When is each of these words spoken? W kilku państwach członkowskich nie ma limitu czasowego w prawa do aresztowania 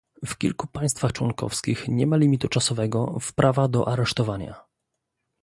W 0.25 0.37
kilku 0.37 0.67
państwach 0.67 1.13
członkowskich 1.13 1.87
nie 1.87 2.07
ma 2.07 2.17
limitu 2.17 2.47
czasowego 2.47 3.17
w 3.21 3.33
prawa 3.33 3.67
do 3.67 3.87
aresztowania 3.87 4.65